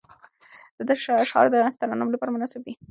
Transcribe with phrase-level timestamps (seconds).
[0.77, 2.73] د ده اشعار د مست ترنم لپاره مناسب دي.